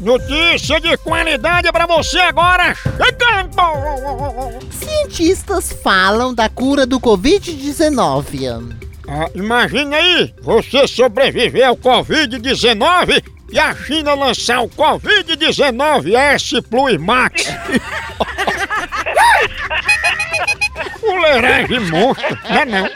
Notícia 0.00 0.80
de 0.80 0.96
qualidade 0.96 1.70
para 1.70 1.84
você 1.84 2.18
agora, 2.20 2.74
chegando! 2.74 3.50
Cientistas 4.70 5.72
falam 5.82 6.34
da 6.34 6.48
cura 6.48 6.86
do 6.86 6.98
Covid-19. 6.98 8.76
Ah, 9.06 9.28
imagina 9.34 9.96
aí, 9.96 10.34
você 10.40 10.88
sobreviver 10.88 11.68
ao 11.68 11.76
Covid-19 11.76 13.22
e 13.52 13.58
a 13.58 13.74
China 13.74 14.14
lançar 14.14 14.62
o 14.62 14.70
Covid-19 14.70 16.14
S 16.14 16.62
Plus 16.62 16.96
Max. 16.96 17.44
Fuleiragem 20.98 21.80
monstro, 21.80 22.38
não 22.48 22.56
é 22.56 22.64
não? 22.64 22.90